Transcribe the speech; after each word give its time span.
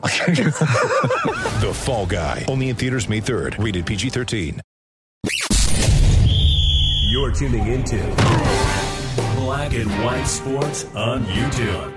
The 1.60 1.72
Fall 1.74 2.06
Guy. 2.06 2.46
Only 2.48 2.70
in 2.70 2.76
theaters 2.76 3.08
May 3.08 3.20
3rd. 3.20 3.62
Rated 3.62 3.84
PG-13. 3.84 4.60
You're 7.10 7.32
tuning 7.32 7.66
into 7.66 7.98
Black 9.36 9.74
and 9.74 9.90
White 10.02 10.24
Sports 10.24 10.86
on 10.94 11.24
YouTube. 11.26 11.92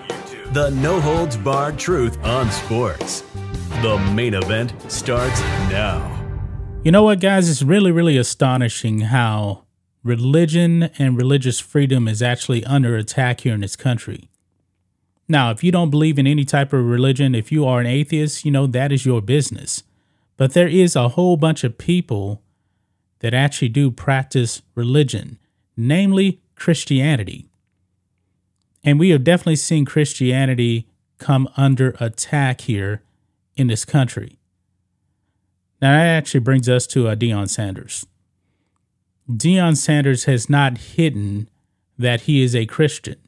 The 0.53 0.71
no 0.71 0.99
holds 0.99 1.37
barred 1.37 1.79
truth 1.79 2.23
on 2.25 2.51
sports. 2.51 3.23
The 3.81 3.97
main 4.13 4.33
event 4.33 4.73
starts 4.91 5.39
now. 5.71 6.09
You 6.83 6.91
know 6.91 7.03
what, 7.03 7.21
guys? 7.21 7.49
It's 7.49 7.63
really, 7.63 7.91
really 7.91 8.17
astonishing 8.17 8.99
how 9.01 9.63
religion 10.03 10.89
and 10.99 11.15
religious 11.15 11.61
freedom 11.61 12.09
is 12.09 12.21
actually 12.21 12.65
under 12.65 12.97
attack 12.97 13.41
here 13.41 13.53
in 13.53 13.61
this 13.61 13.77
country. 13.77 14.29
Now, 15.27 15.51
if 15.51 15.63
you 15.63 15.71
don't 15.71 15.89
believe 15.89 16.19
in 16.19 16.27
any 16.27 16.43
type 16.43 16.73
of 16.73 16.85
religion, 16.85 17.33
if 17.33 17.51
you 17.51 17.65
are 17.65 17.79
an 17.79 17.85
atheist, 17.85 18.43
you 18.43 18.51
know, 18.51 18.67
that 18.67 18.91
is 18.91 19.05
your 19.05 19.21
business. 19.21 19.83
But 20.35 20.53
there 20.53 20.67
is 20.67 20.95
a 20.95 21.09
whole 21.09 21.37
bunch 21.37 21.63
of 21.63 21.77
people 21.77 22.41
that 23.19 23.33
actually 23.33 23.69
do 23.69 23.89
practice 23.89 24.61
religion, 24.75 25.39
namely 25.77 26.41
Christianity. 26.55 27.47
And 28.83 28.99
we 28.99 29.09
have 29.11 29.23
definitely 29.23 29.55
seen 29.55 29.85
Christianity 29.85 30.87
come 31.19 31.47
under 31.55 31.95
attack 32.01 32.61
here 32.61 33.01
in 33.55 33.67
this 33.67 33.85
country. 33.85 34.39
Now, 35.81 35.93
that 35.93 36.07
actually 36.07 36.41
brings 36.41 36.67
us 36.67 36.85
to 36.87 37.07
uh, 37.07 37.15
Deion 37.15 37.49
Sanders. 37.49 38.05
Deion 39.29 39.77
Sanders 39.77 40.25
has 40.25 40.49
not 40.49 40.77
hidden 40.77 41.49
that 41.97 42.21
he 42.21 42.43
is 42.43 42.55
a 42.55 42.65
Christian. 42.65 43.22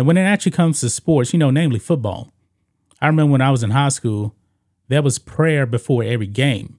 And 0.00 0.06
when 0.06 0.16
it 0.16 0.22
actually 0.22 0.52
comes 0.52 0.80
to 0.80 0.88
sports, 0.88 1.34
you 1.34 1.38
know, 1.38 1.50
namely 1.50 1.78
football, 1.78 2.32
I 3.02 3.06
remember 3.08 3.32
when 3.32 3.42
I 3.42 3.50
was 3.50 3.62
in 3.62 3.72
high 3.72 3.90
school, 3.90 4.34
there 4.88 5.02
was 5.02 5.18
prayer 5.18 5.66
before 5.66 6.02
every 6.02 6.26
game 6.26 6.78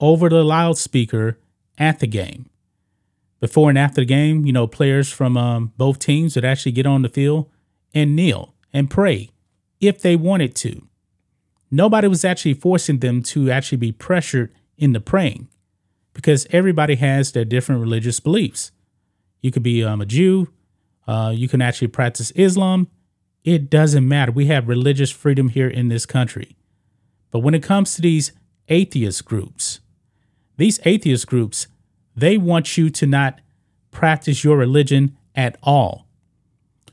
over 0.00 0.30
the 0.30 0.42
loudspeaker 0.42 1.38
at 1.76 1.98
the 1.98 2.06
game. 2.06 2.48
Before 3.40 3.68
and 3.68 3.78
after 3.78 4.00
the 4.00 4.06
game, 4.06 4.46
you 4.46 4.54
know, 4.54 4.66
players 4.66 5.12
from 5.12 5.36
um, 5.36 5.74
both 5.76 5.98
teams 5.98 6.34
would 6.34 6.46
actually 6.46 6.72
get 6.72 6.86
on 6.86 7.02
the 7.02 7.10
field 7.10 7.50
and 7.92 8.16
kneel 8.16 8.54
and 8.72 8.88
pray 8.88 9.28
if 9.78 10.00
they 10.00 10.16
wanted 10.16 10.54
to. 10.54 10.80
Nobody 11.70 12.08
was 12.08 12.24
actually 12.24 12.54
forcing 12.54 13.00
them 13.00 13.22
to 13.24 13.50
actually 13.50 13.76
be 13.76 13.92
pressured 13.92 14.50
into 14.78 14.98
praying 14.98 15.48
because 16.14 16.46
everybody 16.48 16.94
has 16.94 17.32
their 17.32 17.44
different 17.44 17.82
religious 17.82 18.18
beliefs. 18.18 18.72
You 19.42 19.50
could 19.50 19.62
be 19.62 19.84
um, 19.84 20.00
a 20.00 20.06
Jew, 20.06 20.48
uh, 21.06 21.32
you 21.34 21.48
can 21.48 21.62
actually 21.62 21.88
practice 21.88 22.30
Islam. 22.32 22.88
It 23.44 23.70
doesn't 23.70 24.06
matter. 24.06 24.32
We 24.32 24.46
have 24.46 24.68
religious 24.68 25.10
freedom 25.10 25.48
here 25.48 25.68
in 25.68 25.88
this 25.88 26.06
country. 26.06 26.56
But 27.30 27.40
when 27.40 27.54
it 27.54 27.62
comes 27.62 27.94
to 27.94 28.02
these 28.02 28.32
atheist 28.68 29.24
groups, 29.24 29.80
these 30.56 30.78
atheist 30.84 31.26
groups, 31.26 31.66
they 32.14 32.38
want 32.38 32.76
you 32.76 32.90
to 32.90 33.06
not 33.06 33.40
practice 33.90 34.44
your 34.44 34.56
religion 34.56 35.16
at 35.34 35.56
all. 35.62 36.06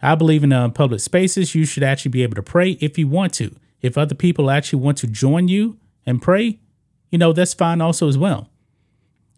I 0.02 0.16
believe 0.16 0.44
in 0.44 0.54
uh, 0.54 0.70
public 0.70 1.02
spaces, 1.02 1.54
you 1.54 1.66
should 1.66 1.84
actually 1.84 2.12
be 2.12 2.24
able 2.24 2.36
to 2.36 2.44
pray 2.44 2.72
if 2.80 2.98
you 2.98 3.08
want 3.08 3.34
to. 3.34 3.56
If 3.82 3.98
other 3.98 4.16
people 4.16 4.50
actually 4.50 4.82
want 4.82 4.98
to 5.00 5.08
join 5.08 5.48
you 5.48 5.78
and 6.06 6.22
pray, 6.22 6.60
you 7.10 7.18
know, 7.18 7.34
that's 7.34 7.54
fine 7.54 7.82
also 7.82 8.08
as 8.08 8.18
well. 8.18 8.50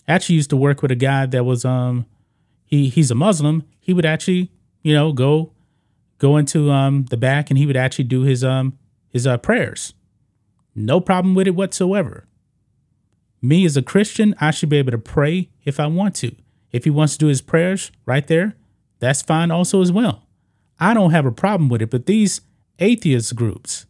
I 0.07 0.13
actually 0.13 0.35
used 0.35 0.49
to 0.51 0.57
work 0.57 0.81
with 0.81 0.91
a 0.91 0.95
guy 0.95 1.25
that 1.25 1.45
was 1.45 1.65
um 1.65 2.05
he 2.65 2.89
he's 2.89 3.11
a 3.11 3.15
Muslim. 3.15 3.63
He 3.79 3.93
would 3.93 4.05
actually, 4.05 4.51
you 4.81 4.93
know, 4.93 5.11
go 5.13 5.51
go 6.17 6.37
into 6.37 6.71
um 6.71 7.05
the 7.05 7.17
back 7.17 7.49
and 7.49 7.57
he 7.57 7.65
would 7.65 7.77
actually 7.77 8.05
do 8.05 8.21
his 8.21 8.43
um 8.43 8.77
his 9.09 9.25
uh 9.25 9.37
prayers. 9.37 9.93
No 10.75 10.99
problem 10.99 11.35
with 11.35 11.47
it 11.47 11.55
whatsoever. 11.55 12.25
Me 13.41 13.65
as 13.65 13.75
a 13.75 13.81
Christian, 13.81 14.35
I 14.39 14.51
should 14.51 14.69
be 14.69 14.77
able 14.77 14.91
to 14.91 14.97
pray 14.97 15.49
if 15.65 15.79
I 15.79 15.87
want 15.87 16.15
to. 16.17 16.35
If 16.71 16.83
he 16.83 16.89
wants 16.89 17.13
to 17.13 17.19
do 17.19 17.27
his 17.27 17.41
prayers 17.41 17.91
right 18.05 18.25
there, 18.25 18.55
that's 18.99 19.21
fine 19.21 19.51
also 19.51 19.81
as 19.81 19.91
well. 19.91 20.27
I 20.79 20.93
don't 20.93 21.11
have 21.11 21.25
a 21.25 21.31
problem 21.31 21.67
with 21.69 21.81
it, 21.81 21.89
but 21.89 22.05
these 22.05 22.41
atheist 22.79 23.35
groups, 23.35 23.85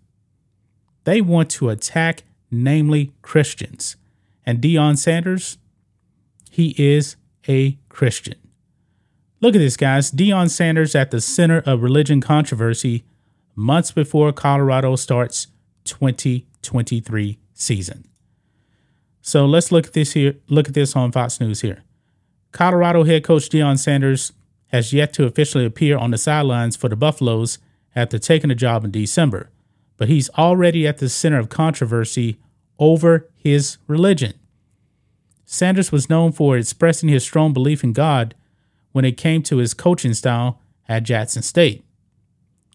they 1.04 1.22
want 1.22 1.50
to 1.52 1.70
attack, 1.70 2.24
namely 2.50 3.12
Christians. 3.22 3.96
And 4.46 4.60
Deion 4.60 4.98
Sanders, 4.98 5.58
he 6.50 6.74
is 6.78 7.16
a 7.48 7.78
Christian. 7.90 8.41
Look 9.42 9.56
at 9.56 9.60
this, 9.60 9.76
guys. 9.76 10.12
Deion 10.12 10.52
Sanders 10.52 10.94
at 10.94 11.10
the 11.10 11.20
center 11.20 11.64
of 11.66 11.82
religion 11.82 12.22
controversy 12.22 13.04
months 13.56 13.92
before 13.92 14.32
Colorado 14.32 14.96
starts 14.96 15.48
2023 15.86 17.40
season. 17.56 18.08
So 19.20 19.48
let's 19.48 19.72
look 19.72 19.88
at 19.88 19.94
this 19.94 20.14
here. 20.14 20.36
Look 20.48 20.68
at 20.68 20.76
this 20.76 20.96
on 20.96 21.12
Fox 21.12 21.40
News 21.40 21.62
here. 21.62 21.84
Colorado 22.52 23.04
head 23.04 23.24
coach 23.24 23.50
Deion 23.50 23.80
Sanders 23.80 24.32
has 24.68 24.94
yet 24.94 25.12
to 25.14 25.26
officially 25.26 25.66
appear 25.66 25.98
on 25.98 26.12
the 26.12 26.20
sidelines 26.20 26.76
for 26.76 26.88
the 26.88 26.96
Buffaloes 26.96 27.58
after 27.96 28.20
taking 28.20 28.50
the 28.50 28.56
job 28.56 28.86
in 28.86 28.92
December, 28.92 29.50
but 29.98 30.08
he's 30.08 30.30
already 30.38 30.86
at 30.86 31.00
the 31.00 31.10
center 31.10 31.40
of 31.40 31.50
controversy 31.50 32.40
over 32.78 33.28
his 33.36 33.78
religion. 33.88 34.34
Sanders 35.46 35.92
was 35.92 36.10
known 36.10 36.32
for 36.32 36.58
expressing 36.58 37.10
his 37.10 37.24
strong 37.24 37.54
belief 37.54 37.84
in 37.84 37.92
God 37.92 38.36
when 38.92 39.06
it 39.06 39.18
came 39.18 39.42
to 39.44 39.58
his 39.58 39.74
coaching 39.74 40.14
style 40.14 40.60
at 40.88 41.04
Jackson 41.04 41.42
State. 41.42 41.84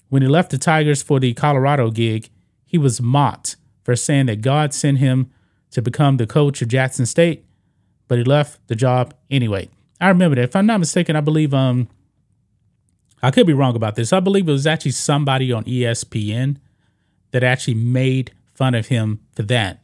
When 0.08 0.22
he 0.22 0.28
left 0.28 0.50
the 0.50 0.58
Tigers 0.58 1.02
for 1.02 1.20
the 1.20 1.34
Colorado 1.34 1.90
gig, 1.90 2.30
he 2.64 2.78
was 2.78 3.00
mocked 3.00 3.56
for 3.82 3.96
saying 3.96 4.26
that 4.26 4.40
God 4.40 4.72
sent 4.72 4.98
him 4.98 5.30
to 5.70 5.82
become 5.82 6.16
the 6.16 6.26
coach 6.26 6.62
of 6.62 6.68
Jackson 6.68 7.06
State, 7.06 7.44
but 8.08 8.18
he 8.18 8.24
left 8.24 8.66
the 8.68 8.74
job 8.74 9.14
anyway. 9.30 9.68
I 10.00 10.08
remember 10.08 10.36
that. 10.36 10.44
If 10.44 10.56
I'm 10.56 10.66
not 10.66 10.80
mistaken, 10.80 11.16
I 11.16 11.20
believe 11.20 11.54
um 11.54 11.88
I 13.22 13.30
could 13.30 13.46
be 13.46 13.52
wrong 13.52 13.74
about 13.74 13.96
this. 13.96 14.12
I 14.12 14.20
believe 14.20 14.48
it 14.48 14.52
was 14.52 14.66
actually 14.66 14.92
somebody 14.92 15.50
on 15.50 15.64
ESPN 15.64 16.58
that 17.30 17.42
actually 17.42 17.74
made 17.74 18.32
fun 18.54 18.74
of 18.74 18.86
him 18.86 19.20
for 19.34 19.42
that. 19.42 19.80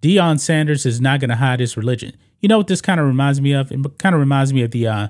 Deion 0.00 0.38
Sanders 0.38 0.86
is 0.86 1.00
not 1.00 1.20
going 1.20 1.30
to 1.30 1.36
hide 1.36 1.60
his 1.60 1.76
religion. 1.76 2.16
You 2.40 2.48
know 2.48 2.58
what 2.58 2.66
this 2.66 2.80
kind 2.80 3.00
of 3.00 3.06
reminds 3.06 3.40
me 3.40 3.52
of? 3.52 3.72
It 3.72 3.98
kind 3.98 4.14
of 4.14 4.20
reminds 4.20 4.52
me 4.52 4.62
of 4.62 4.70
the 4.70 4.86
uh 4.86 5.08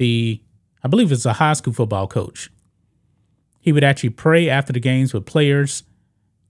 the 0.00 0.40
I 0.82 0.88
believe 0.88 1.12
it's 1.12 1.26
a 1.26 1.34
high 1.34 1.52
school 1.52 1.74
football 1.74 2.08
coach. 2.08 2.50
He 3.60 3.70
would 3.70 3.84
actually 3.84 4.10
pray 4.10 4.48
after 4.48 4.72
the 4.72 4.80
games 4.80 5.12
with 5.12 5.26
players. 5.26 5.82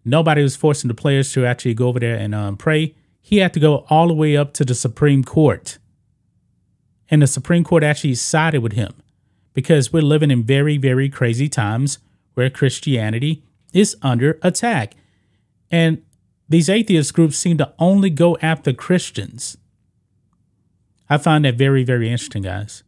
Nobody 0.05 0.41
was 0.43 0.55
forcing 0.55 0.87
the 0.87 0.95
players 0.95 1.33
to 1.33 1.45
actually 1.45 1.75
go 1.75 1.89
over 1.89 1.99
there 1.99 2.15
and 2.15 2.33
um, 2.33 2.57
pray. 2.57 2.95
He 3.21 3.39
had 3.39 3.53
to 3.55 3.61
go 3.61 3.85
all 3.91 4.07
the 4.07 4.15
way 4.15 4.37
up 4.37 4.55
to 4.55 4.65
the 4.65 4.75
Supreme 4.75 5.25
Court. 5.25 5.79
And 7.11 7.21
the 7.21 7.27
Supreme 7.27 7.65
Court 7.65 7.83
actually 7.83 8.15
sided 8.15 8.61
with 8.61 8.75
him 8.75 8.95
because 9.53 9.93
we're 9.93 10.01
living 10.01 10.31
in 10.31 10.45
very, 10.45 10.79
very 10.79 11.09
crazy 11.09 11.49
times 11.49 11.99
where 12.35 12.51
Christianity 12.51 13.43
is 13.73 13.97
under 14.01 14.39
attack. 14.43 14.95
And 15.73 16.03
these 16.49 16.69
atheist 16.69 17.13
groups 17.15 17.37
seem 17.37 17.59
to 17.59 17.75
only 17.81 18.11
go 18.11 18.39
after 18.41 18.73
Christians. 18.73 19.57
I 21.09 21.19
find 21.19 21.45
that 21.45 21.57
very, 21.57 21.83
very 21.83 22.09
interesting, 22.09 22.43
guys. 22.43 22.85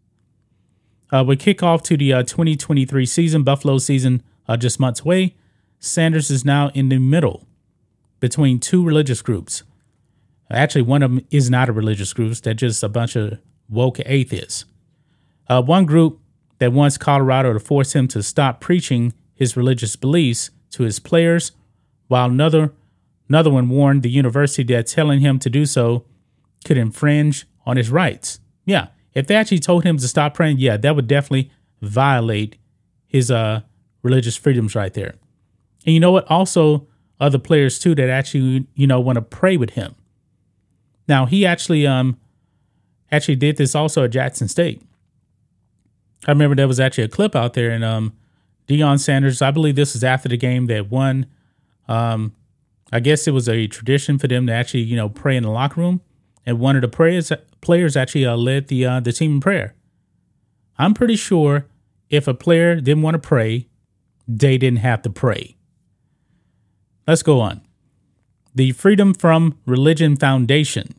Uh, 1.13 1.23
we 1.23 1.37
kick 1.37 1.63
off 1.63 1.83
to 1.83 1.97
the 1.97 2.13
uh, 2.13 2.23
2023 2.23 3.05
season, 3.05 3.43
Buffalo 3.43 3.77
season, 3.77 4.23
uh, 4.49 4.57
just 4.57 4.81
months 4.81 5.01
away. 5.01 5.37
Sanders 5.79 6.31
is 6.31 6.45
now 6.45 6.71
in 6.71 6.89
the 6.89 6.99
middle 6.99 7.47
between 8.19 8.59
two 8.59 8.83
religious 8.83 9.21
groups. 9.21 9.63
Actually, 10.51 10.83
one 10.83 11.03
of 11.03 11.11
them 11.11 11.27
is 11.31 11.51
not 11.51 11.69
a 11.69 11.73
religious 11.73 12.13
group, 12.13 12.35
they're 12.37 12.55
just 12.55 12.83
a 12.83 12.89
bunch 12.89 13.17
of 13.17 13.39
woke 13.69 14.01
atheists. 14.07 14.65
Uh, 15.49 15.61
one 15.61 15.85
group 15.85 16.21
that 16.59 16.73
wants 16.73 16.97
Colorado 16.97 17.53
to 17.53 17.61
force 17.61 17.95
him 17.95 18.07
to 18.09 18.23
stop 18.23 18.61
preaching 18.61 19.13
his 19.35 19.57
religious 19.57 19.97
beliefs 19.97 20.51
to 20.71 20.85
his 20.85 20.99
players, 20.99 21.53
while 22.09 22.31
another 22.31 22.73
another 23.29 23.51
one 23.51 23.69
warned 23.69 24.03
the 24.03 24.11
university 24.11 24.63
that 24.63 24.87
telling 24.87 25.21
him 25.21 25.39
to 25.39 25.51
do 25.51 25.67
so 25.67 26.05
could 26.65 26.77
infringe 26.77 27.47
on 27.67 27.77
his 27.77 27.91
rights. 27.91 28.41
Yeah, 28.65 28.89
if 29.15 29.27
they 29.27 29.35
actually 29.35 29.59
told 29.59 29.85
him 29.85 29.99
to 29.99 30.09
stop 30.09 30.35
praying, 30.35 30.59
yeah, 30.59 30.77
that 30.77 30.97
would 30.97 31.07
definitely 31.07 31.51
violate 31.81 32.57
his 33.07 33.31
uh 33.31 33.61
religious 34.03 34.37
freedoms 34.37 34.75
right 34.75 34.95
there. 34.95 35.15
And 35.85 35.95
you 35.95 36.01
know 36.01 36.13
what? 36.13 36.31
Also, 36.31 36.87
other 37.21 37.39
players 37.39 37.79
too 37.79 37.95
that 37.95 38.09
actually 38.09 38.67
you 38.75 38.87
know 38.87 39.01
want 39.01 39.17
to 39.17 39.23
pray 39.23 39.57
with 39.57 39.71
him. 39.71 39.95
Now 41.09 41.27
he 41.27 41.45
actually 41.45 41.87
um 41.87 42.19
actually 43.11 43.37
did 43.37 43.59
this 43.59 43.75
also 43.75 44.05
at 44.05 44.11
Jackson 44.11 44.49
State. 44.49 44.83
I 46.27 46.31
remember 46.31 46.55
there 46.55 46.69
was 46.69 46.81
actually 46.81 47.05
a 47.05 47.09
clip 47.09 47.35
out 47.35 47.55
there, 47.55 47.71
and 47.71 47.85
um, 47.85 48.15
Deion 48.69 48.99
Sanders. 48.99 49.43
I 49.43 49.51
believe 49.51 49.77
this 49.77 49.95
is 49.95 50.05
after 50.05 50.29
the 50.29 50.37
game 50.37 50.67
that 50.67 50.91
won. 50.91 51.27
Um, 51.89 52.35
I 52.93 53.01
guess 53.01 53.27
it 53.27 53.33
was 53.33 53.49
a 53.49 53.67
tradition 53.67 54.19
for 54.19 54.29
them 54.29 54.47
to 54.47 54.53
actually, 54.53 54.83
you 54.83 54.97
know, 54.97 55.09
pray 55.09 55.37
in 55.37 55.43
the 55.43 55.51
locker 55.51 55.81
room, 55.81 56.01
and 56.45 56.59
one 56.59 56.77
of 56.77 56.83
the 56.83 56.89
players 56.89 57.33
players 57.61 57.97
actually 57.97 58.27
uh, 58.27 58.37
led 58.37 58.69
the 58.69 58.85
uh, 58.85 59.01
the 59.01 59.13
team 59.13 59.35
in 59.35 59.41
prayer. 59.41 59.75
I'm 60.79 60.95
pretty 60.95 61.17
sure 61.17 61.67
if 62.11 62.27
a 62.27 62.35
player 62.35 62.77
didn't 62.77 63.03
want 63.03 63.15
to 63.15 63.19
pray, 63.19 63.69
they 64.27 64.59
didn't 64.59 64.81
have 64.81 65.03
to 65.03 65.11
pray. 65.11 65.57
Let's 67.07 67.23
go 67.23 67.41
on. 67.41 67.63
The 68.55 68.73
Freedom 68.73 69.15
from 69.15 69.59
Religion 69.67 70.17
Foundation 70.17 70.95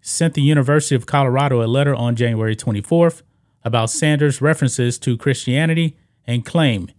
sent 0.00 0.34
the 0.34 0.42
University 0.42 0.94
of 0.94 1.06
Colorado 1.06 1.62
a 1.62 1.66
letter 1.66 1.94
on 1.94 2.16
January 2.16 2.56
24th 2.56 3.22
about 3.64 3.90
Sanders' 3.90 4.40
references 4.40 4.98
to 4.98 5.16
Christianity 5.16 5.96
and 6.26 6.44
claimed 6.44 6.94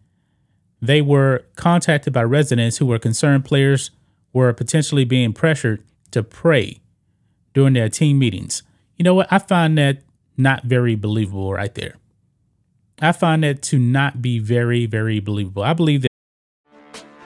they 0.81 1.01
were 1.01 1.45
contacted 1.55 2.13
by 2.13 2.23
residents 2.23 2.77
who 2.77 2.85
were 2.85 2.99
concerned 2.99 3.45
players 3.45 3.91
were 4.33 4.51
potentially 4.53 5.05
being 5.05 5.33
pressured 5.33 5.83
to 6.11 6.23
pray 6.23 6.81
during 7.53 7.73
their 7.73 7.89
team 7.89 8.19
meetings. 8.19 8.63
You 8.97 9.03
know 9.03 9.15
what? 9.15 9.27
I 9.31 9.39
find 9.39 9.77
that 9.77 9.99
not 10.37 10.63
very 10.63 10.95
believable 10.95 11.53
right 11.53 11.73
there. 11.75 11.95
I 13.01 13.11
find 13.11 13.43
that 13.43 13.61
to 13.63 13.79
not 13.79 14.21
be 14.21 14.39
very, 14.39 14.85
very 14.85 15.19
believable. 15.19 15.63
I 15.63 15.73
believe 15.73 16.03
that. 16.03 16.11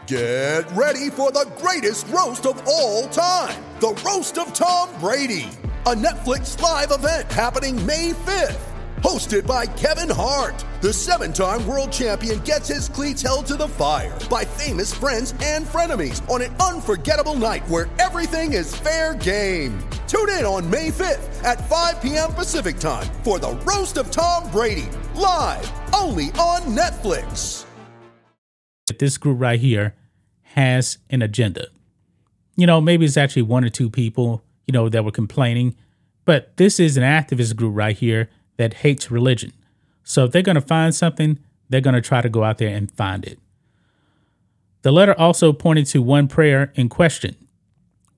Get 0.07 0.71
ready 0.71 1.09
for 1.09 1.31
the 1.31 1.51
greatest 1.57 2.07
roast 2.07 2.45
of 2.45 2.61
all 2.67 3.07
time 3.09 3.61
the 3.79 3.93
Roast 4.05 4.37
of 4.37 4.53
Tom 4.53 4.89
Brady, 5.01 5.49
a 5.85 5.93
Netflix 5.93 6.59
live 6.61 6.91
event 6.91 7.31
happening 7.31 7.83
May 7.85 8.11
5th. 8.11 8.59
Hosted 9.01 9.45
by 9.45 9.65
Kevin 9.65 10.09
Hart, 10.09 10.63
the 10.81 10.93
seven 10.93 11.33
time 11.33 11.67
world 11.67 11.91
champion 11.91 12.39
gets 12.39 12.67
his 12.69 12.87
cleats 12.87 13.21
held 13.21 13.45
to 13.47 13.55
the 13.55 13.67
fire 13.67 14.17
by 14.29 14.45
famous 14.45 14.93
friends 14.93 15.33
and 15.43 15.65
frenemies 15.65 16.27
on 16.29 16.41
an 16.41 16.55
unforgettable 16.55 17.35
night 17.35 17.67
where 17.67 17.89
everything 17.99 18.53
is 18.53 18.75
fair 18.75 19.13
game. 19.13 19.77
Tune 20.07 20.29
in 20.29 20.45
on 20.45 20.69
May 20.69 20.89
5th 20.89 21.43
at 21.43 21.67
5 21.67 22.01
p.m. 22.01 22.31
Pacific 22.33 22.77
time 22.77 23.07
for 23.23 23.39
the 23.39 23.53
Roast 23.65 23.97
of 23.97 24.11
Tom 24.11 24.49
Brady, 24.51 24.87
live 25.15 25.71
only 25.95 26.25
on 26.33 26.61
Netflix. 26.61 27.65
This 28.99 29.17
group 29.17 29.39
right 29.39 29.59
here 29.59 29.95
has 30.53 30.99
an 31.09 31.23
agenda. 31.23 31.67
You 32.55 32.67
know, 32.67 32.79
maybe 32.79 33.03
it's 33.05 33.17
actually 33.17 33.41
one 33.41 33.65
or 33.65 33.69
two 33.69 33.89
people, 33.89 34.43
you 34.67 34.71
know, 34.73 34.89
that 34.89 35.03
were 35.03 35.11
complaining, 35.11 35.75
but 36.23 36.55
this 36.57 36.79
is 36.79 36.97
an 36.97 37.03
activist 37.03 37.55
group 37.55 37.75
right 37.75 37.97
here 37.97 38.29
that 38.57 38.75
hates 38.75 39.09
religion. 39.09 39.53
So 40.03 40.25
if 40.25 40.31
they're 40.31 40.43
going 40.43 40.53
to 40.53 40.61
find 40.61 40.93
something, 40.93 41.39
they're 41.67 41.81
going 41.81 41.95
to 41.95 42.01
try 42.01 42.21
to 42.21 42.29
go 42.29 42.43
out 42.43 42.59
there 42.59 42.73
and 42.73 42.91
find 42.91 43.25
it. 43.25 43.39
The 44.83 44.91
letter 44.91 45.19
also 45.19 45.51
pointed 45.51 45.87
to 45.87 46.01
one 46.03 46.27
prayer 46.27 46.71
in 46.75 46.89
question, 46.89 47.35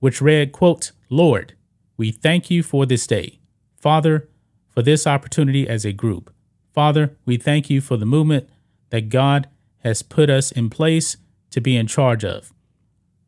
which 0.00 0.20
read, 0.20 0.52
quote, 0.52 0.92
Lord, 1.08 1.54
we 1.98 2.12
thank 2.12 2.50
you 2.50 2.62
for 2.62 2.86
this 2.86 3.06
day. 3.06 3.40
Father, 3.76 4.28
for 4.70 4.82
this 4.82 5.06
opportunity 5.06 5.68
as 5.68 5.84
a 5.84 5.92
group. 5.92 6.32
Father, 6.72 7.16
we 7.26 7.36
thank 7.36 7.68
you 7.68 7.80
for 7.80 7.96
the 7.96 8.06
movement 8.06 8.48
that 8.90 9.08
God 9.08 9.48
has 9.78 10.02
put 10.02 10.30
us 10.30 10.52
in 10.52 10.70
place 10.70 11.16
to 11.50 11.60
be 11.60 11.76
in 11.76 11.86
charge 11.86 12.24
of. 12.24 12.52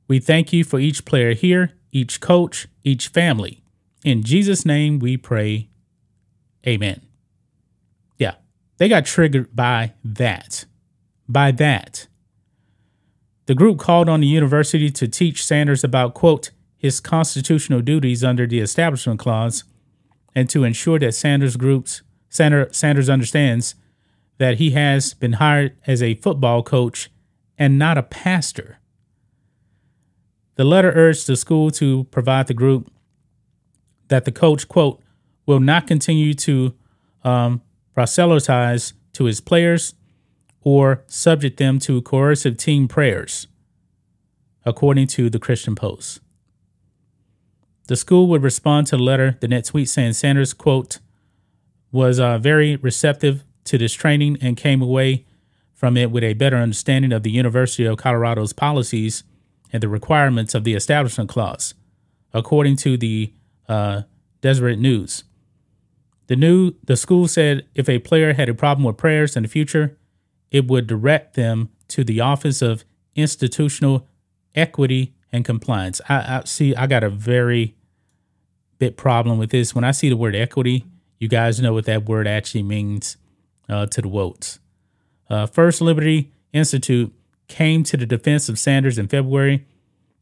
We 0.08 0.20
thank 0.20 0.52
you 0.52 0.64
for 0.64 0.78
each 0.78 1.04
player 1.04 1.34
here, 1.34 1.72
each 1.92 2.20
coach, 2.20 2.68
each 2.84 3.08
family. 3.08 3.62
In 4.04 4.22
Jesus' 4.22 4.64
name 4.64 4.98
we 4.98 5.16
pray. 5.16 5.68
Amen. 6.66 7.00
Yeah, 8.18 8.34
they 8.78 8.88
got 8.88 9.04
triggered 9.04 9.54
by 9.54 9.94
that. 10.04 10.64
By 11.28 11.50
that. 11.52 12.06
The 13.46 13.54
group 13.54 13.78
called 13.78 14.08
on 14.08 14.20
the 14.20 14.26
university 14.26 14.90
to 14.90 15.08
teach 15.08 15.44
Sanders 15.44 15.82
about, 15.82 16.14
quote, 16.14 16.50
his 16.80 16.98
constitutional 16.98 17.82
duties 17.82 18.24
under 18.24 18.46
the 18.46 18.58
Establishment 18.58 19.20
Clause 19.20 19.64
and 20.34 20.48
to 20.48 20.64
ensure 20.64 20.98
that 20.98 21.14
Sanders 21.14 21.56
groups 21.56 22.00
Sanders 22.30 23.10
understands 23.10 23.74
that 24.38 24.56
he 24.56 24.70
has 24.70 25.12
been 25.12 25.34
hired 25.34 25.76
as 25.86 26.02
a 26.02 26.14
football 26.14 26.62
coach 26.62 27.10
and 27.58 27.78
not 27.78 27.98
a 27.98 28.02
pastor. 28.02 28.78
The 30.54 30.64
letter 30.64 30.90
urged 30.94 31.26
the 31.26 31.36
school 31.36 31.70
to 31.72 32.04
provide 32.04 32.46
the 32.46 32.54
group 32.54 32.90
that 34.08 34.24
the 34.24 34.32
coach, 34.32 34.68
quote, 34.68 35.02
will 35.44 35.60
not 35.60 35.86
continue 35.86 36.32
to 36.32 36.74
um, 37.24 37.60
proselytize 37.92 38.94
to 39.12 39.24
his 39.24 39.42
players 39.42 39.92
or 40.62 41.04
subject 41.08 41.58
them 41.58 41.78
to 41.80 42.00
coercive 42.00 42.56
team 42.56 42.88
prayers, 42.88 43.48
according 44.64 45.08
to 45.08 45.28
the 45.28 45.38
Christian 45.38 45.74
Post. 45.74 46.20
The 47.90 47.96
school 47.96 48.28
would 48.28 48.44
respond 48.44 48.86
to 48.86 48.96
the 48.96 49.02
letter, 49.02 49.36
the 49.40 49.48
net 49.48 49.64
tweet 49.64 49.88
saying 49.88 50.12
Sanders, 50.12 50.52
quote, 50.52 51.00
was 51.90 52.20
uh, 52.20 52.38
very 52.38 52.76
receptive 52.76 53.42
to 53.64 53.78
this 53.78 53.94
training 53.94 54.38
and 54.40 54.56
came 54.56 54.80
away 54.80 55.26
from 55.74 55.96
it 55.96 56.12
with 56.12 56.22
a 56.22 56.34
better 56.34 56.56
understanding 56.56 57.10
of 57.12 57.24
the 57.24 57.32
University 57.32 57.84
of 57.84 57.96
Colorado's 57.96 58.52
policies 58.52 59.24
and 59.72 59.82
the 59.82 59.88
requirements 59.88 60.54
of 60.54 60.62
the 60.62 60.74
Establishment 60.74 61.28
Clause, 61.28 61.74
according 62.32 62.76
to 62.76 62.96
the 62.96 63.32
uh, 63.68 64.02
Deseret 64.40 64.78
News. 64.78 65.24
The 66.28 66.36
new 66.36 66.74
the 66.84 66.96
school 66.96 67.26
said 67.26 67.66
if 67.74 67.88
a 67.88 67.98
player 67.98 68.34
had 68.34 68.48
a 68.48 68.54
problem 68.54 68.84
with 68.84 68.98
prayers 68.98 69.34
in 69.34 69.42
the 69.42 69.48
future, 69.48 69.98
it 70.52 70.68
would 70.68 70.86
direct 70.86 71.34
them 71.34 71.70
to 71.88 72.04
the 72.04 72.20
Office 72.20 72.62
of 72.62 72.84
Institutional 73.16 74.06
Equity 74.54 75.12
and 75.32 75.44
Compliance. 75.44 76.00
I, 76.08 76.36
I 76.36 76.42
see. 76.44 76.72
I 76.76 76.86
got 76.86 77.02
a 77.02 77.10
very 77.10 77.74
bit 78.80 78.96
problem 78.96 79.38
with 79.38 79.50
this. 79.50 79.74
When 79.74 79.84
I 79.84 79.92
see 79.92 80.08
the 80.08 80.16
word 80.16 80.34
equity, 80.34 80.86
you 81.18 81.28
guys 81.28 81.60
know 81.60 81.74
what 81.74 81.84
that 81.84 82.06
word 82.06 82.26
actually 82.26 82.64
means 82.64 83.18
uh, 83.68 83.86
to 83.86 84.02
the 84.02 84.08
votes. 84.08 84.58
Uh, 85.28 85.46
First 85.46 85.80
Liberty 85.80 86.32
Institute 86.52 87.12
came 87.46 87.84
to 87.84 87.96
the 87.96 88.06
defense 88.06 88.48
of 88.48 88.58
Sanders 88.58 88.98
in 88.98 89.06
February 89.06 89.66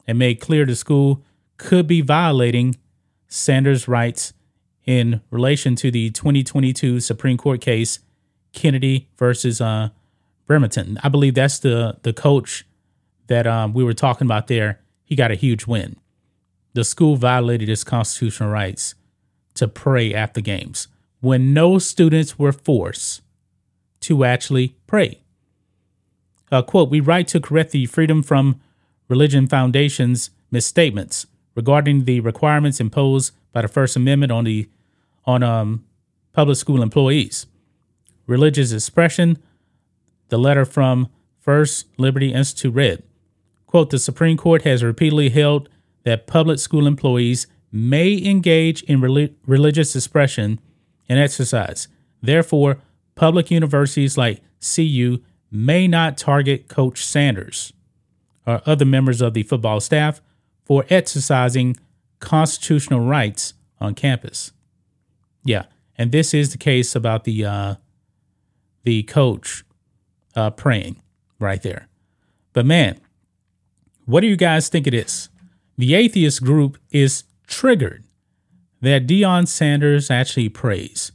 and 0.07 0.19
made 0.19 0.41
clear 0.41 0.67
the 0.67 0.75
school 0.75 1.23
could 1.57 1.87
be 1.87 2.01
violating 2.01 2.77
Sanders' 3.29 3.87
rights 3.87 4.33
in 4.85 5.21
relation 5.31 5.77
to 5.77 5.91
the 5.91 6.11
2022 6.11 7.01
Supreme 7.01 7.39
Court 7.39 7.61
case 7.61 8.01
Kennedy 8.53 9.09
versus 9.17 9.61
uh, 9.61 9.91
Bremerton. 10.47 10.99
I 11.03 11.09
believe 11.09 11.35
that's 11.35 11.59
the 11.61 11.99
the 12.03 12.13
coach 12.13 12.67
that 13.29 13.47
um, 13.47 13.73
we 13.73 13.85
were 13.85 13.95
talking 13.95 14.27
about 14.27 14.49
there. 14.49 14.81
He 15.05 15.15
got 15.15 15.31
a 15.31 15.35
huge 15.35 15.67
win. 15.67 15.97
The 16.75 16.85
school 16.85 17.17
violated 17.17 17.69
its 17.69 17.85
constitutional 17.85 18.51
rights 18.51 18.95
to 19.55 19.69
pray 19.69 20.15
after 20.15 20.41
games 20.41 20.89
when 21.21 21.53
no 21.53 21.79
students 21.79 22.39
were 22.39 22.53
forced 22.53 23.23
to 24.01 24.25
actually 24.25 24.77
pray. 24.87 25.21
Uh, 26.51 26.63
quote, 26.63 26.91
we 26.91 27.01
write 27.01 27.29
to 27.29 27.41
correct 27.41 27.73
the 27.73 27.87
Freedom 27.87 28.23
from 28.23 28.61
Religion 29.09 29.47
Foundation's 29.47 30.31
misstatements 30.51 31.27
regarding 31.55 32.05
the 32.05 32.21
requirements 32.21 32.81
imposed 32.81 33.33
by 33.53 33.63
the 33.63 33.69
First 33.69 33.97
Amendment 33.97 34.33
on 34.33 34.45
the 34.45 34.69
on 35.25 35.43
um, 35.43 35.85
public 36.33 36.57
school 36.57 36.83
employees. 36.83 37.47
Religious 38.27 38.73
expression, 38.73 39.39
the 40.29 40.39
letter 40.39 40.65
from 40.65 41.09
First 41.41 41.87
Liberty 41.99 42.33
Institute 42.33 42.75
read, 42.75 43.03
quote, 43.67 43.91
the 43.91 43.99
Supreme 43.99 44.37
Court 44.37 44.63
has 44.63 44.83
repeatedly 44.83 45.31
held 45.31 45.69
that 46.09 46.27
public 46.27 46.59
school 46.59 46.87
employees 46.87 47.47
may 47.71 48.17
engage 48.25 48.83
in 48.85 48.99
rel- 48.99 49.29
religious 49.47 49.95
expression 49.95 50.59
and 51.07 51.19
exercise. 51.19 51.87
Therefore, 52.23 52.79
public 53.15 53.51
universities 53.51 54.17
like 54.17 54.41
CU 54.59 55.19
may 55.51 55.87
not 55.87 56.17
target 56.17 56.67
Coach 56.67 57.05
Sanders 57.05 57.75
or 58.47 58.63
other 58.65 58.87
members 58.87 59.21
of 59.21 59.35
the 59.35 59.43
football 59.43 59.81
staff 59.81 60.23
for 60.65 60.87
exercising 60.89 61.77
constitutional 62.21 63.01
rights 63.01 63.53
on 63.79 63.95
campus. 63.95 64.53
Yeah, 65.45 65.65
and 65.99 66.11
this 66.11 66.33
is 66.33 66.53
the 66.53 66.59
case 66.59 66.97
about 66.97 67.25
the 67.25 67.45
uh, 67.45 67.75
the 68.85 69.03
coach 69.03 69.63
uh, 70.35 70.49
praying 70.49 71.03
right 71.39 71.61
there. 71.61 71.87
But 72.55 72.65
man, 72.65 72.99
what 74.07 74.23
do 74.23 74.27
you 74.27 74.37
guys 74.37 74.71
think 74.71 74.87
it 74.87 74.95
is? 74.95 75.29
The 75.79 75.95
atheist 75.95 76.43
group 76.43 76.77
is 76.91 77.23
triggered 77.47 78.05
that 78.81 79.07
Deion 79.07 79.47
Sanders 79.47 80.11
actually 80.11 80.49
prays. 80.49 81.13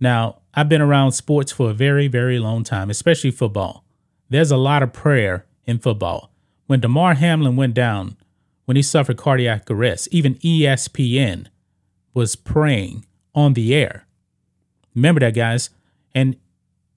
Now, 0.00 0.38
I've 0.54 0.70
been 0.70 0.80
around 0.80 1.12
sports 1.12 1.52
for 1.52 1.68
a 1.68 1.74
very, 1.74 2.08
very 2.08 2.38
long 2.38 2.64
time, 2.64 2.88
especially 2.88 3.30
football. 3.30 3.84
There's 4.30 4.50
a 4.50 4.56
lot 4.56 4.82
of 4.82 4.94
prayer 4.94 5.44
in 5.66 5.78
football. 5.78 6.32
When 6.66 6.80
Damar 6.80 7.14
Hamlin 7.14 7.54
went 7.54 7.74
down, 7.74 8.16
when 8.64 8.76
he 8.76 8.82
suffered 8.82 9.18
cardiac 9.18 9.70
arrest, 9.70 10.08
even 10.10 10.36
ESPN 10.36 11.48
was 12.14 12.34
praying 12.34 13.04
on 13.34 13.52
the 13.52 13.74
air. 13.74 14.06
Remember 14.94 15.20
that, 15.20 15.34
guys. 15.34 15.68
And 16.14 16.36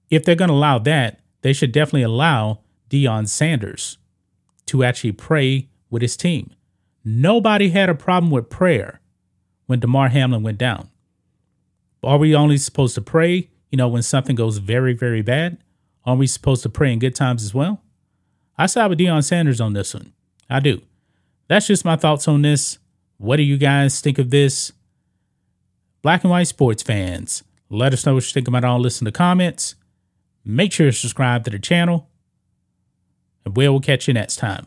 if 0.08 0.24
they're 0.24 0.34
going 0.34 0.48
to 0.48 0.54
allow 0.54 0.78
that, 0.78 1.20
they 1.42 1.52
should 1.52 1.72
definitely 1.72 2.04
allow 2.04 2.60
Deion 2.88 3.28
Sanders 3.28 3.98
to 4.64 4.82
actually 4.82 5.12
pray 5.12 5.68
with 5.90 6.00
his 6.00 6.16
team. 6.16 6.54
Nobody 7.04 7.70
had 7.70 7.88
a 7.88 7.94
problem 7.94 8.30
with 8.30 8.50
prayer 8.50 9.00
when 9.66 9.80
Damar 9.80 10.08
Hamlin 10.08 10.42
went 10.42 10.58
down. 10.58 10.90
Are 12.02 12.18
we 12.18 12.34
only 12.34 12.56
supposed 12.56 12.94
to 12.96 13.00
pray, 13.00 13.50
you 13.70 13.76
know, 13.76 13.88
when 13.88 14.02
something 14.02 14.36
goes 14.36 14.58
very, 14.58 14.94
very 14.94 15.22
bad? 15.22 15.58
Are 16.04 16.16
we 16.16 16.26
supposed 16.26 16.62
to 16.62 16.68
pray 16.68 16.92
in 16.92 16.98
good 16.98 17.14
times 17.14 17.44
as 17.44 17.54
well? 17.54 17.82
I 18.56 18.66
side 18.66 18.88
with 18.88 18.98
Deion 18.98 19.24
Sanders 19.24 19.60
on 19.60 19.72
this 19.72 19.94
one. 19.94 20.12
I 20.48 20.60
do. 20.60 20.82
That's 21.48 21.66
just 21.66 21.84
my 21.84 21.96
thoughts 21.96 22.28
on 22.28 22.42
this. 22.42 22.78
What 23.16 23.36
do 23.36 23.42
you 23.42 23.58
guys 23.58 24.00
think 24.00 24.18
of 24.18 24.30
this? 24.30 24.72
Black 26.02 26.24
and 26.24 26.30
white 26.30 26.48
sports 26.48 26.82
fans, 26.82 27.44
let 27.68 27.92
us 27.92 28.06
know 28.06 28.14
what 28.14 28.24
you 28.26 28.32
think 28.32 28.48
about 28.48 28.64
all 28.64 28.82
this 28.82 29.00
in 29.00 29.04
the 29.04 29.12
comments. 29.12 29.74
Make 30.44 30.72
sure 30.72 30.86
to 30.86 30.92
subscribe 30.92 31.44
to 31.44 31.50
the 31.50 31.58
channel. 31.58 32.08
And 33.44 33.56
we'll 33.56 33.80
catch 33.80 34.08
you 34.08 34.14
next 34.14 34.36
time. 34.36 34.66